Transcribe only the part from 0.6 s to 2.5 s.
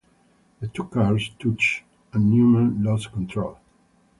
The two cars touched and